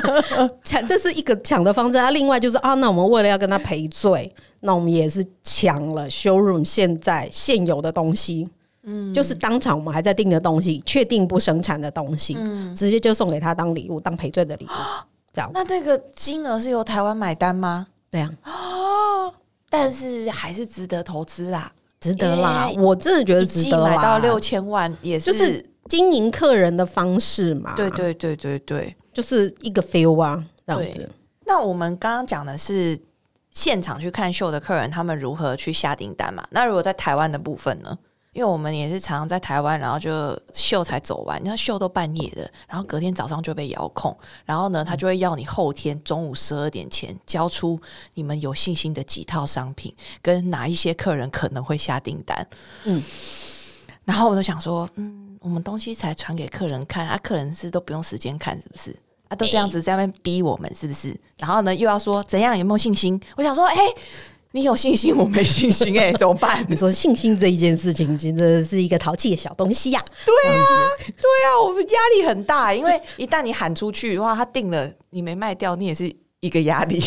[0.62, 1.98] 抢这是一个抢的方式。
[1.98, 8.46] 啊，另外就是啊，那我们为了要跟他赔罪，那我们也是抢了 showroom 现在现有的东西，
[8.82, 14.68] 嗯，就是当场我们还在订的东西，确定不生产的东西，嗯，直接就送给他当礼物，当赔罪的礼物，
[15.32, 15.50] 这样。
[15.54, 17.86] 那那个金额是由台湾买单吗？
[18.10, 18.30] 对呀、
[19.70, 23.88] 但是还是值得投资啦，值得啦，我真的觉得值得啦。
[23.88, 28.96] 买到六千万也是，就是经营客人的方式嘛，对，对对对对。
[29.12, 31.10] 就是一个 feel 啊，这样子。
[31.44, 32.98] 那我们刚刚讲的是
[33.50, 36.42] 现场去看秀的客人，他们如何去下订单嘛？
[36.50, 37.98] 那如果在台湾的部分呢？
[38.32, 44.16] 因为我们也是常常在台湾，然后就秀才走完，你看秀都半夜的，然后隔天早上就被遥控，
[44.46, 47.78] 然后呢，他就会要你后天中午十二点前交出
[48.14, 52.46] 你们有信心的几套商品，跟哪一些客人可能会下订单。
[52.84, 53.02] 嗯，
[54.04, 58.96] 然后我就想说，嗯，我们东西才传给客人看，啊，客人是都不用时间看，是不是？
[59.28, 61.14] 啊，都这样子在那边逼我们，是不是？
[61.36, 63.20] 然后呢，又要说怎样有没有信心？
[63.36, 63.76] 我想说，哎、
[64.52, 66.64] 你有信心，我没信心、哎， 怎么办？
[66.68, 71.12] 你说信心这一件事情，真的是一个淘气的小东西呀、对啊，对
[71.46, 77.02] 啊，我们压力很大，因为一旦你喊出去的话，他定了，你没卖掉，你也是一个压力。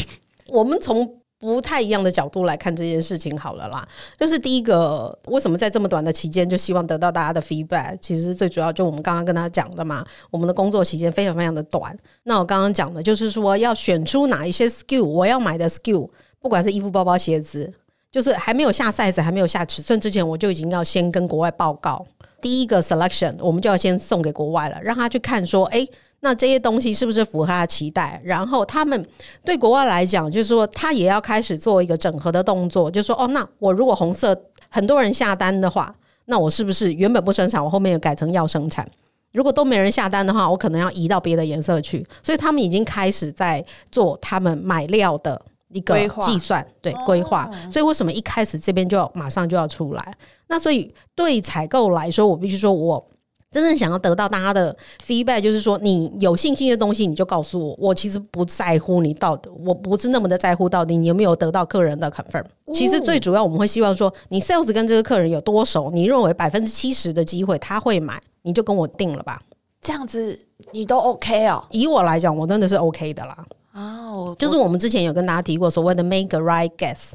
[0.47, 3.87] 我们从不太一样的角度来看这件事情好了啦。
[4.17, 7.95] 就是第一个，为什么在这么短的期间就希望得到大家的 feedback？
[8.01, 11.95] 其实最主要就我们刚刚跟他讲的嘛，我们的工作期间非常非常的短。
[12.23, 16.09] 那我刚刚讲的就是说，要选出哪一些 skill 我要买的 skill，
[16.45, 17.73] 不管是衣服、包包、鞋子，
[18.11, 22.05] 就是还没有下 size、还没有下尺寸之前，我就已经要先跟国外报告。
[22.39, 28.21] 第一个 selection，我们就要先送给国外了，让他去看说，诶，那这些东西是不是符合他的期待？
[28.23, 29.03] 然后他们
[29.43, 38.87] 对国外来讲，就是说他也要开始做一个整合的动作，就是说，哦，那我如果红色很多人下单的话，那我是不是原本不生产，我后面又改成要生产？
[39.31, 42.05] 如果都没人下单的话，我可能要移到别的颜色去。
[42.21, 45.41] 所以他们已经开始在做他们买料的
[45.75, 47.49] 一个计算，对规划。
[47.71, 50.13] 所以为什么一开始这边就要马上就要出来？
[50.47, 53.05] 那所以对采购来说，我必须说我。
[53.51, 57.75] 真正想要得到大家的 feedback，就是说你有信心的东西，你就告诉我。
[57.79, 62.43] 我其实不在乎你到底，我不是那么的在乎到底你有没有得到客人的 confirm。
[62.73, 69.41] 其实最主要我们会希望说，你 sales 跟这个客人有多熟，你认为百分之七十的机会他会买，你就跟我定了吧。
[69.79, 70.37] 这样子
[70.73, 71.63] 你都 OK 哦？
[71.71, 73.45] 以我来讲，我真的是 OK 的啦。
[73.75, 77.11] 啊，我就是我们之前有跟大家提过所谓的 make a right guess，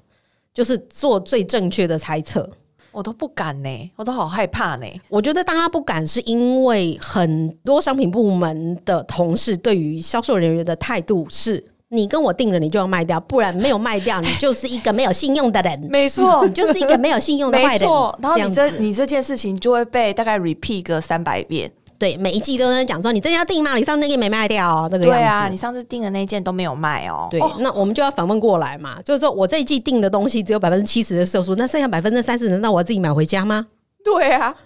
[0.52, 2.48] 就是做最正确的猜测。
[2.92, 4.86] 我都不敢呢，我都好害怕呢。
[5.08, 17.72] 我觉得大家不敢，是因为很多商品部门的同事对于销售人员的态度是：你跟我定了，你就要卖掉，不然没有卖掉，你就是一个没有信用的人，没错 你就是一个没有信用的坏人。
[17.72, 21.72] 没错，然后你这你这件事情就会被大概 repeat 个三百遍。
[22.00, 23.76] 对每一季都在讲说，你这要订吗？
[23.76, 25.20] 你上次那个没卖掉、哦，这个样子。
[25.20, 27.28] 对啊，你上次订的那件都没有卖哦。
[27.30, 33.66] 对，哦那我们就要反问过来嘛，就是说我这一季订的东西只有百分之七十的售出，那剩下百分之三十，难道我要自己买回家吗？
[34.02, 34.56] 对啊，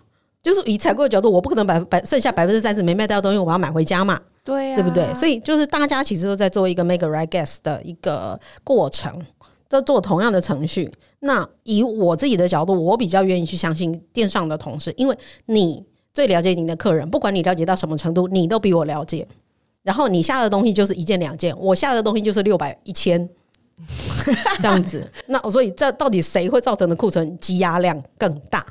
[0.44, 5.12] 就是以采购的角度，我不可能百百剩下百分之三十没卖掉的东西，我要买回家嘛，对啊，对不对？
[5.14, 9.20] 所以就是大家其实都在做一个 make a right guess 的一个过程，
[9.68, 10.92] 都做同样的程序。
[11.18, 15.82] 那以我自己的角度，我比较愿意去相信电商的同事，因为你
[16.14, 19.28] 最了解您的客人，不管你了解到什么程度，你都比我了解。
[19.82, 23.28] 然后你下的东西就是一件两件，我下的东西就是六百一千。
[24.62, 28.64] 这样子，那所以这到底谁会造成的库存积压量更大？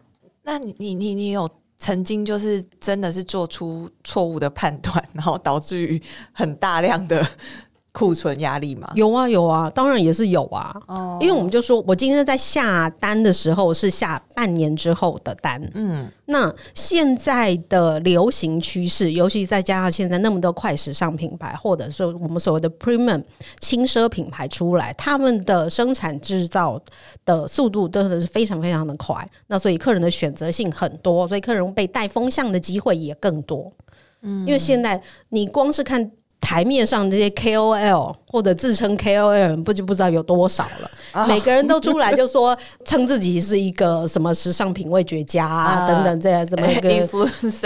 [0.44, 6.02] 那你你你你有曾经就是真的是做出错误的判断，然后导致于
[6.32, 7.28] 很大量的
[7.94, 8.92] 库存压力吗？
[8.96, 10.76] 有啊有啊，当然也是有啊。
[10.88, 15.62] 哦因为我们就说，我今天在下单的时候是下半年之后的单。
[15.76, 23.24] 嗯，那现在的流行趋势，尤其再加上现在那么多快时尚品牌，或者说我们所谓的 premium
[23.60, 26.82] 轻奢品牌出来，他们的生产制造
[27.24, 29.16] 的速度真的是非常非常的快。
[29.46, 33.72] 那所以客人的选择性很多，所以客人被带风向的机会也更多。
[34.24, 36.12] 嗯，因为现在你光是看。
[36.44, 40.92] 台面上这些 KOL 或者自称 KOL，不就不知道有多少了。
[41.14, 46.90] 啊每个人都出来就说称自己是一个什么时尚品味绝佳啊，啊等等这样什么 一个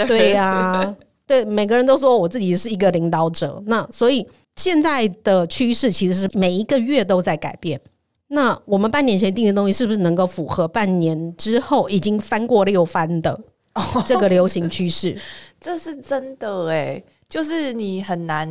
[0.06, 0.94] 对呀、
[1.26, 3.60] 对，每个人都说我自己是一个领导者。
[3.66, 7.80] 那所以现在的趋势其实是每一个月都在改变。
[8.28, 13.40] 那我们半年前定的东西，是不是能够符合半年之后已经翻过六番的
[14.04, 15.18] 这个流行趋势？
[15.58, 18.48] 这是真的哎，就是你很难，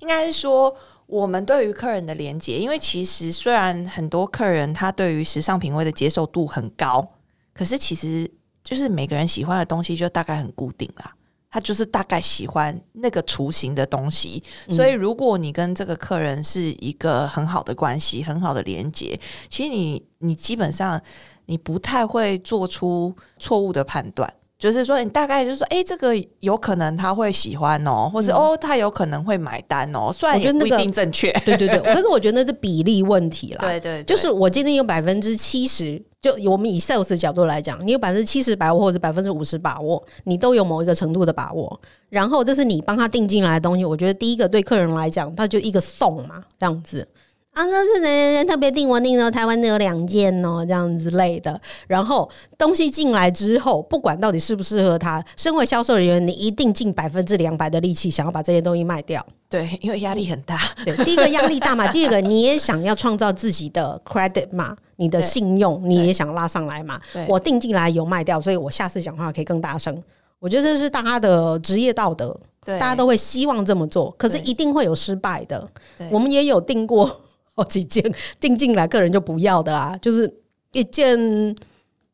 [0.00, 0.74] 应该是说
[1.06, 7.06] 我们对于客人的连接，因为其实虽然很多客人他对于时尚品味的接受度很高，
[7.54, 8.28] 可是其实
[8.64, 11.14] 就是每个人喜欢的东西就大概很固定啦。
[11.52, 19.18] 他就是大概喜欢那个雏形的东西，所以如果你跟这个客人是一个很好的关系、很好的连接，
[19.48, 21.00] 其实你你基本上
[21.46, 24.32] 你不太会做出错误的判断。
[24.60, 30.12] 就是说，你大概就是说，哎，这个有可能他会喜欢哦，或者哦，他有可能会买单哦。
[30.12, 33.62] 虽然我觉得那不一定正确，对 对对，可是我觉得那是比例问题啦。
[33.62, 41.80] 对对，就是我今天有百分之七十，就我们以 sales 的角度来讲，你有百分之七十把握或者百分之五十把握，你都有某一个程度的把握。
[42.10, 47.08] 然后这是你帮他定进来的东西，我觉得第一个对客人来讲，他就一个送嘛，这样子。
[47.52, 51.60] 啊，那是人人特别订，我订的台湾的有两件哦，这样之类的。
[51.88, 59.24] 然后东西进来之后，不管到底适不适合他，身为销售人员，你一定尽百分之两百的力气，想要把这些东西卖掉。
[59.48, 60.58] 对，因为压力很大。
[60.84, 67.00] 对，第一个压力大嘛，第二个你也想要创造自己的 credit 嘛，你的信用你也想拉上来嘛。
[67.26, 70.00] 我订进来有卖掉，所以我下次讲话可以更大声。
[70.38, 75.68] 我觉得这是大家的职业道德，大家都会希望这么做，可是一定会有失败的。
[76.12, 77.20] 我们也有订过。
[77.60, 78.02] 好几件
[78.40, 80.32] 订进来，客人就不要的啊， 就是
[80.72, 81.18] 一件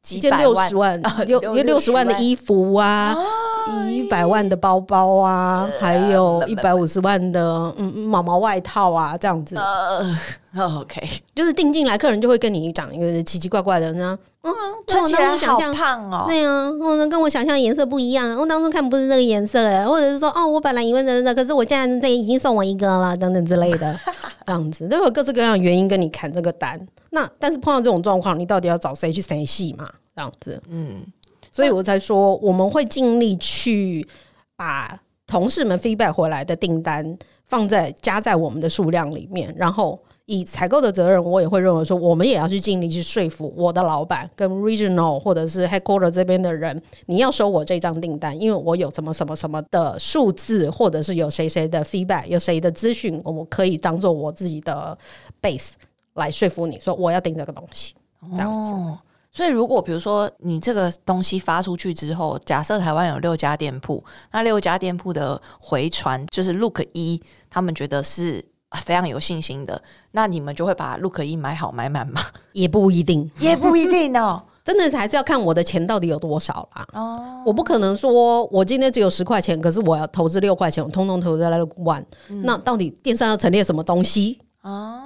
[0.09, 3.17] 一件六十万， 六有六十万的衣服啊，
[3.91, 7.43] 一百万的包包啊，还有一百五十万的
[7.77, 9.57] 嗯毛毛外套啊，这样子。
[10.57, 14.19] OK，就是订进来，客人就会跟你讲一个奇奇怪怪的呢。
[14.43, 14.53] 嗯，
[14.87, 16.25] 穿起来好胖哦。
[16.27, 18.37] 对啊，或者跟我想象颜色不一样。
[18.39, 23.99] 我当初看不是这个颜色哎，或者是说哦，我本来以为的，可是我现在这已经送我一个了，等等之类的，
[24.47, 26.81] 这样子都有各式各样的原因跟你砍这个单。
[27.11, 29.89] 那但是碰到这种状况，你到底要找谁去谁戏嘛？
[30.15, 31.05] 这样子，嗯，
[31.57, 34.07] 所以我才说我们会尽力去
[34.57, 37.17] 把同事们 feedback 回来的订单
[37.47, 39.99] 放在加在我们的数量里面，然后。
[40.29, 54.99] 以采购的责任，我也会认为说，我们也要去尽力去说服我的老板跟 regional 或者是 headquarter 这边的人，你要收我这张订单，因为我有什么什么什么的数字，或者是有谁谁的 feedback，有谁的资讯，我可以当做我自己的
[55.41, 55.75] base
[56.15, 57.95] 来说服你说我要订这个东西。
[58.33, 58.73] 这样子，
[59.37, 67.21] 所以如果比如说你这个东西发出去之后，假设台湾有六家店铺，那六家店铺的回传就是 Look 一，
[67.51, 68.43] 他们觉得是。
[68.85, 72.21] 非常有信心的，那你们就会把 Look 一买好买满吗？
[72.53, 74.43] 也不一定，也不一定哦。
[74.65, 76.87] 真的还是要看我的钱到底有多少啦。
[76.93, 82.05] 哦，我不可能说我今天只有十块钱，可是我要投资六块钱，我通通投资在了 One。
[82.43, 84.41] 那到底电商要陈列什么东西？
[84.63, 85.06] 哦。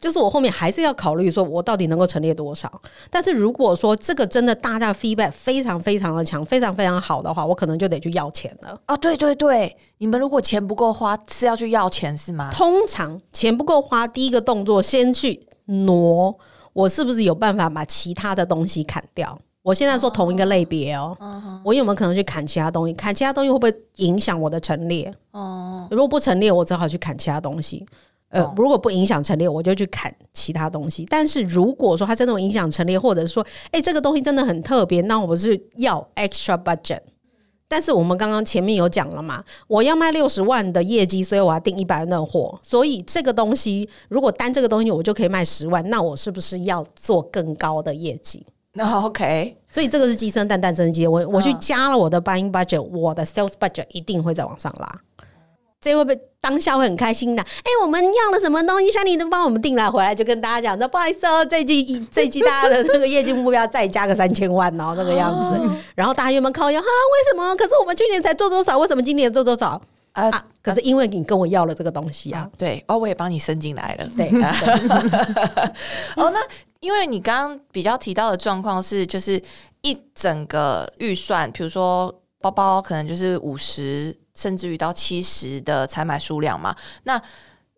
[0.00, 2.70] 就是我后面还是要考虑说，我到底能够陈列多少。
[3.10, 8.78] 但是如果说这个真的大家 feedback 非常非常的强，非常非常好的话，我可能就得去要钱了。
[8.84, 12.50] 啊，对对对，你们如果钱不够花，是要去要钱是吗？
[12.52, 16.36] 通常钱不够花，第一个动作先去挪，
[16.74, 19.38] 我是不是有办法把其他的东西砍掉？
[19.62, 21.16] 我现在说同一个类别哦，
[21.64, 22.92] 我有没有可能去砍其他东西？
[22.92, 25.10] 砍其他东西会不会影响我的陈列？
[25.30, 27.86] 哦，如果不陈列，我只好去砍其他东西。
[28.34, 31.06] 呃，如果不影响陈列，我就去砍其他东西。
[31.08, 36.98] 但是如果说它真的影响陈列，或者说，哎，这个东西真的很特别，那我是要 extra budget。
[37.66, 42.58] 但是我们刚刚前面有讲了嘛，我要卖六十万的业绩，所以我要订一百万的货。
[42.62, 48.44] 所以这个东西，如果单这个东西我就可以卖十万，那我是不是要做更高的业绩？
[48.74, 49.56] 那 OK。
[49.68, 51.06] 所以这个是鸡生蛋，蛋生鸡。
[51.06, 55.00] 我我去加了我的 buying budget，我的 sales budget 一定会再往上拉。
[55.84, 57.42] 这会不会当下会很开心的？
[57.42, 65.60] 哎，我们要了什么东西，山里都帮我们订了，回来就跟大家讲说，不好意思哦，这季这季大家的那个业绩目标再加个三千万哦，那个样子。
[65.94, 66.86] 然后大家有没有靠腰哈？
[66.86, 67.54] 为什么？
[67.56, 68.78] 可是我们去年才做多少？
[68.78, 69.78] 为什么今年做多少？
[70.12, 74.30] 啊，可是因为你跟我要了这个东西啊，对，哦，我也帮你升进来了，对。
[76.16, 76.40] 哦，那
[76.80, 79.42] 因为你刚刚比较提到的状况是，就是
[79.82, 84.16] 一整个预算，比如说包包可能就是五十。
[84.34, 87.20] 甚至于到七十的采买数量嘛，那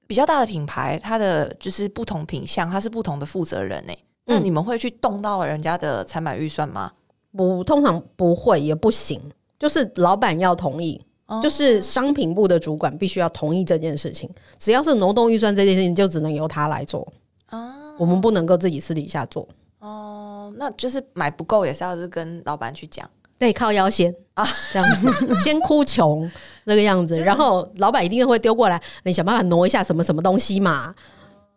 [0.07, 3.93] 比较大的品牌，它的就是不同品相，它是不同的负责人呢。
[4.25, 6.91] 那你们会去动到人家的采买预算吗？
[7.37, 9.21] 不，通常不会，也不行。
[9.59, 11.01] 就是老板要同意，
[11.43, 14.29] 就是商品部的主管必须要同意这件事情。
[14.59, 17.07] 只要是挪动预算这件事情，就只能由他来做
[17.47, 17.75] 啊。
[17.99, 19.47] 我们不能够自己私底下做。
[19.79, 23.09] 哦，那就是买不够也是要是跟老板去讲。
[23.39, 25.09] 对，靠腰先啊， 这样子
[25.41, 26.31] 先哭穷
[26.65, 30.95] 那个样子，然后老板一定会丢过来，你想办法挪一下什么什么东西嘛，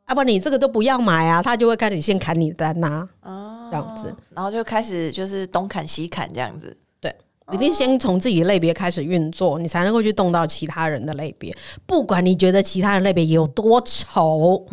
[0.08, 7.14] 要不然你这个都不要买啊，他就会开始先砍你单呐，哦这样子，然后就开始就是东砍西砍这样子，对，
[7.52, 11.56] 一定先从自己类别开始运作，你才能够去动到其他人的类别，
[11.86, 14.66] 不管你觉得其他人类别有多丑。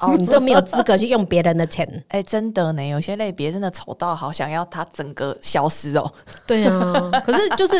[0.00, 1.86] 哦你都没有资格去用别人的钱。
[2.08, 6.12] 哎、真的呢，有些类别真的丑到好想要它整个消失哦。
[6.46, 7.74] 对啊，可是就是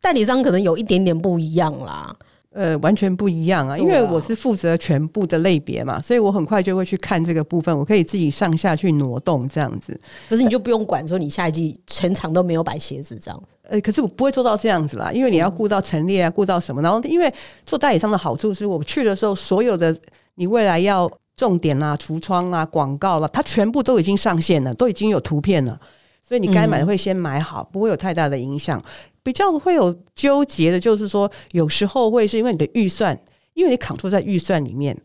[0.00, 2.14] 代理商可能有一点点不一样啦。
[2.54, 9.98] 呃，完全不一样啊，因为我是负责全部的类别嘛，所以我很快就会去看这个部分，我可以自己上下去挪动这样子。
[10.28, 13.42] 可是你就不用管说你下一季全场都没有摆鞋子这样。
[13.62, 17.32] 呃，可是我不会做到这样子啦，因为你要顾到陈列啊，顾到什么，然后因为
[17.64, 19.96] 做代理商的好处是我去的时候，所有的
[20.34, 25.80] 你未来要重点啊、橱窗啊、广告啦，它全部都已经上线了，都已经有图片了，
[26.22, 28.82] 所以你该买的会先买好，不会有太大的影响。
[29.22, 33.18] 比较会有纠结的就是说，有时候会是因为你的预算，
[33.54, 34.96] 因为你扛住在预算里面，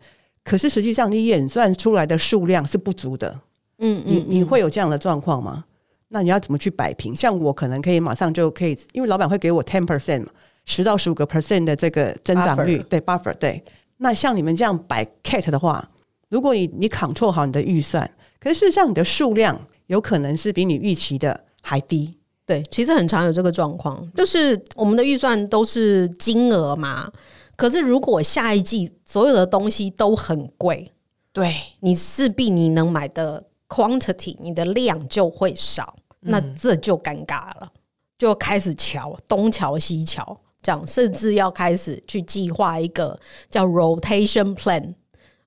[0.43, 3.39] 可是实际上你演算出来的数量是不足的。
[3.79, 5.65] 嗯你你会有这样的状况吗？
[6.07, 7.15] 那你要怎么去摆平？
[7.15, 10.31] 像我可能可以马上就可以，因为老板会给我 ten percent 嘛，
[10.65, 13.63] 十到十五个 percent 的这个增长率 Buffer 对 buffer 对。
[13.97, 15.87] 那像你们这样摆 cat 的话，
[16.29, 18.09] 如果你你 control 好你的预算，
[18.39, 22.17] 可是事实上你的数量有可能是比你预期的还低。
[22.45, 27.11] 对，其实很常有这个状况，就是我们的预算都是金额嘛，
[27.57, 30.89] 可是如果下一季所有的东西都很贵，
[31.33, 37.69] 对，你势必你能买的 quantity，你的量就会少，那这就尴尬了，
[38.17, 43.19] 就开始瞧东瞧西瞧，这样甚至要开始去计划一个
[43.49, 44.93] 叫 rotation plan。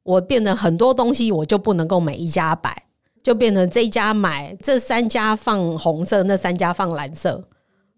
[0.03, 2.85] 我变成很多东西，我就不能够每一家摆，
[3.23, 7.45] 就变成这一家买，这三家放红色，那三家放蓝色，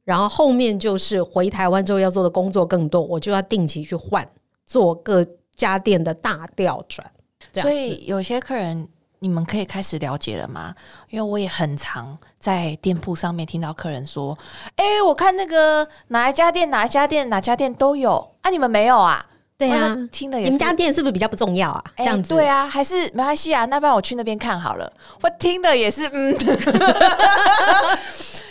[0.04, 4.28] 然后后面就是回台湾之后要做的工作更多，我就要定期去换，
[4.66, 5.24] 做各
[5.54, 7.10] 家店的大调转。
[7.54, 8.88] 所以有些客人
[9.20, 10.74] 你们可以开始了解了吗？
[11.08, 14.36] 因为我也很常在店铺上面听到客人说
[14.74, 19.24] ：“哎、我看那个哪一家店、哪一家店、哪家店都有啊，你们没有啊？”
[19.68, 21.82] 对啊哇，听了也是你们家店是不是比较不重要啊？
[21.96, 24.90] 这哎样子，对啊，还是没关系啊，那不然我去那边看好了。
[25.22, 26.36] 我听的也是，嗯，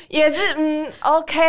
[0.09, 1.41] 也是，嗯，OK，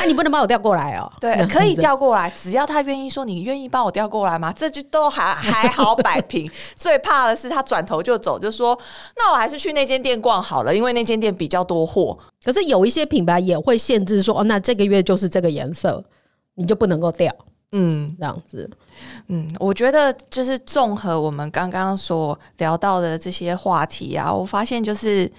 [0.00, 1.10] 那、 你不能把我调过来哦。
[1.20, 1.80] 对可以子。
[1.80, 4.52] 调过来，只要他愿意说你愿意帮我调过来吗？
[4.54, 6.50] 这就都还还好摆平。
[6.76, 8.78] 最怕的是他转头就走，就说
[9.16, 12.16] 那我还是去那间店逛好了，因为那间店比较多货。
[12.44, 16.02] 可是有一些品牌也会限制说，哦，那这个月就是这个颜色，
[16.56, 17.34] 你就不能够调
[17.72, 18.68] 嗯这样子。
[19.28, 25.30] 嗯，我觉得就是综合我们刚刚所聊到的这些话题啊，我发现就是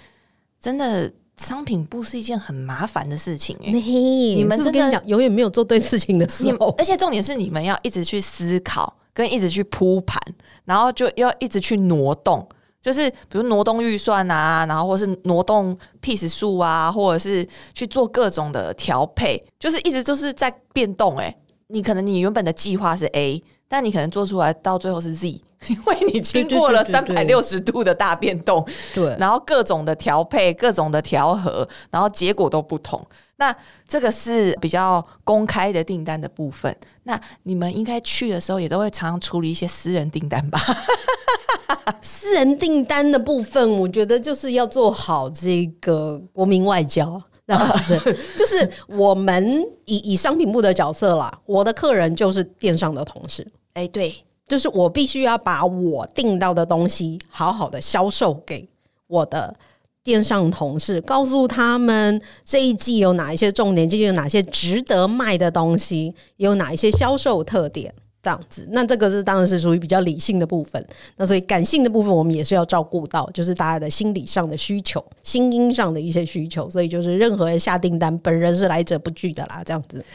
[0.60, 6.74] 真的商品部是一件很麻烦的事情哎、你你们真的讲，永远没有做对事情的时候。
[6.78, 10.22] 而且重点是你们要一直去思考，跟一直去铺盘，
[10.66, 12.48] 然后就要一直去挪动，
[12.82, 21.36] 就是比如挪动预算啊，然后或是挪动 piece 数啊，或者是去做各种的调配，就是一直就是在变动、欸。
[21.72, 25.28] 你可能你原本的计划是 A，但你可能做出来到最后是 Z，
[25.70, 33.06] 因为你经过了三百六十度的大变动，对，然后各种的调配、各种的调和，然后结果都不同。
[33.38, 33.56] 那
[33.88, 36.76] 这个是比较公开的订单的部分。
[37.04, 40.60] 那你们应该去的时候也都会常常处理一些私人订单吧？
[42.02, 47.22] 私人订单的部分，我觉得就是要做好这个国民外交。
[47.58, 54.16] 这样子，就是我们以以商品部的角色啦，我的客人就是电商的同事，哎，对，
[54.48, 58.68] 就是我必须要把我订到的东西好好的销售给
[59.08, 59.56] 我的
[60.04, 67.94] 电商同事，告诉他们这一季有哪一些重点，这季有哪些值得卖的东西，有哪一些销售特点。
[68.24, 70.86] 这样子，那这个是当然是属于比较理性的部分。
[71.18, 76.70] 那所以感性的部分，我们也是要照顾到，就是大家的心理上的需求、心因上的一些需求。
[76.70, 79.62] 所以就是任何人下订单，本人是来者不拒的啦。
[79.66, 80.06] 这样子，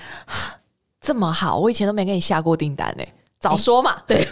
[1.01, 3.05] 这么好，我以前都没给你下过订单呢、
[3.41, 3.97] 早说嘛！
[4.07, 4.25] 对，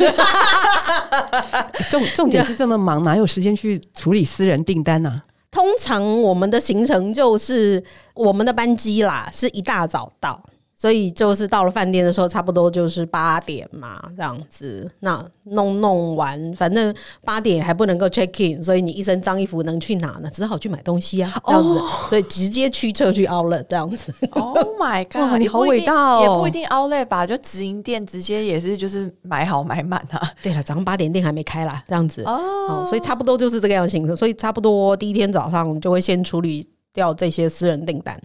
[1.91, 5.25] 重重点是这么忙，哪有时间去处理私人订单呢、啊？
[5.51, 7.83] 通常我们的行程就是
[8.14, 10.43] 我们的班机啦，是一大早到，
[10.85, 14.87] 所以就是到了饭店的时候，差不多就是八点嘛，这样子。
[15.01, 20.28] 那弄弄完，反正八点还不能够 check in，所以你一身脏衣服能去哪呢？
[20.30, 21.80] 只好去买东西啊，这样子。
[22.11, 24.12] 所以直接驱车去 Outlet 这样子。
[24.32, 25.39] Oh my god！
[25.39, 30.20] 你好也不一定伟大哦也不一定 Outlet 吧，就直营店直接也是就是买好买满啊。
[30.43, 32.22] 对了，早上八点店还没开啦，这样子。
[32.24, 32.35] 哦，
[32.68, 38.20] 哦，所以差不多就是这个样的行程，所以差不多第一天早上就会先处理掉这些私人订单，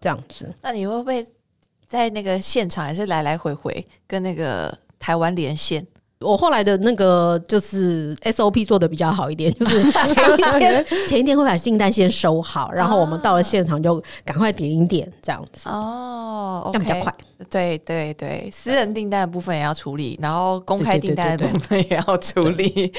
[0.00, 0.52] 这样子。
[0.60, 1.24] 那你会不会
[1.86, 5.86] 在那个现场还是来来回回跟那个台湾连线？
[6.20, 17.14] 我后来的那个就是 SOP 做的比较好一点，就是 前一天 前一天会把订单先收好，然后我们到了现场就赶快点一点这样子，哦这样比较快。
[17.50, 22.90] 对对对，私人订单的部分也要处理，然后公开订单的部分也要处理。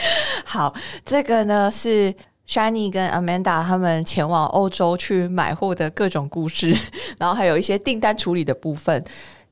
[0.44, 0.72] 好，
[1.04, 2.14] 这个呢是
[2.48, 6.76] Shiny 跟 Amanda 他们前往欧洲去买货的各种故事，
[7.20, 9.04] 然后还有一些订单处理的部分。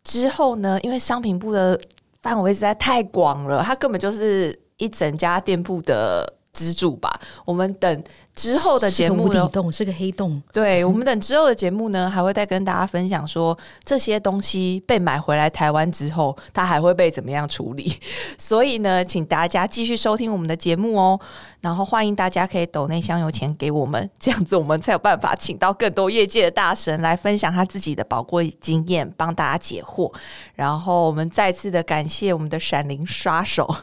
[0.04, 1.80] 之后呢，因为商品部的
[2.22, 7.12] 范围实在太广了，它根本就是一整家店铺的支柱吧。
[7.43, 8.04] 我们等
[8.36, 17.95] 之后的节目底，洞是个黑洞，对我们等之后的节目呢，还会再跟大家分享说这些东西被买回来台湾之后，它还会被怎么样处理。
[18.38, 21.20] 所以呢，请大家继续收听我们的节目哦。
[21.62, 30.14] 然后欢迎大家可以抖内香油钱给我们，这样子我们才有办法请到更多业界的大神来分享他自己的宝贵经验，帮大家解惑。
[30.56, 33.74] 然后我们再次的感谢我们的闪灵刷手。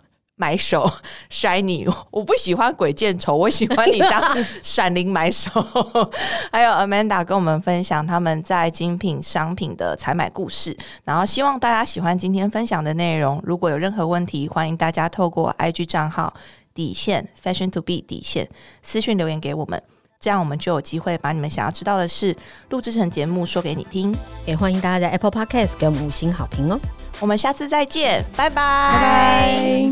[0.41, 0.91] 买手
[1.31, 4.23] Shiny， 我不喜欢鬼见愁，我喜欢你当
[4.65, 5.51] 闪灵买手。
[6.51, 10.75] 还有 Amanda 跟我们分享他们在精品商品的采买故事，
[11.05, 13.39] 然后希望大家喜欢今天分享的内容。
[13.45, 16.33] 如果有任何问题，欢迎大家透过 IG 账号
[16.73, 18.49] 底线 Fashion to Be 底线
[18.83, 19.83] 私讯留言给我们，
[20.19, 22.35] 这样我们就有机会把你们想要知道的事
[22.71, 24.17] 录制成节目说给你听。
[24.47, 26.81] 也欢迎大家在 Apple Podcast 给我们五星好评哦。
[27.21, 29.91] 我们下次再见拜拜。